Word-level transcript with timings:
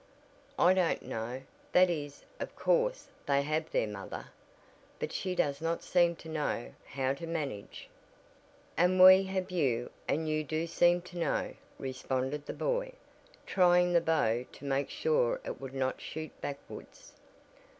"I 0.57 0.73
don't 0.73 1.03
know 1.03 1.43
that 1.73 1.87
is 1.87 2.23
of 2.39 2.55
course 2.55 3.07
they 3.27 3.43
have 3.43 3.69
their 3.69 3.85
mother, 3.85 4.31
but 4.97 5.11
she 5.11 5.35
does 5.35 5.61
not 5.61 5.83
seem 5.83 6.15
to 6.15 6.27
know 6.27 6.73
how 6.87 7.13
to 7.13 7.27
manage." 7.27 7.87
"And 8.75 8.99
we 8.99 9.21
have 9.25 9.51
you 9.51 9.91
and 10.07 10.27
you 10.27 10.43
do 10.43 10.65
seem 10.65 11.03
to 11.03 11.19
know," 11.19 11.53
responded 11.77 12.47
the 12.47 12.53
boy, 12.53 12.93
trying 13.45 13.93
the 13.93 14.01
bow 14.01 14.43
to 14.51 14.65
make 14.65 14.89
sure 14.89 15.39
it 15.45 15.61
would 15.61 15.75
not 15.75 16.01
shoot 16.01 16.31
backwards. 16.41 17.13